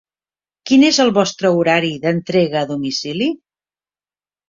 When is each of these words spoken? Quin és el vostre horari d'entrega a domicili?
Quin 0.69 0.85
és 0.87 0.99
el 1.03 1.13
vostre 1.19 1.53
horari 1.59 1.93
d'entrega 2.07 2.65
a 2.67 2.73
domicili? 2.75 3.33